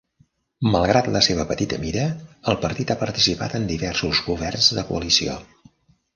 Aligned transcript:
Malgrat 0.75 1.09
la 1.15 1.19
seva 1.27 1.45
petita 1.51 1.79
mida, 1.83 2.05
el 2.53 2.57
partit 2.65 2.95
ha 2.95 2.99
participat 3.03 3.55
en 3.61 3.69
diversos 3.75 4.25
governs 4.31 4.73
de 4.81 4.89
coalició. 4.91 5.39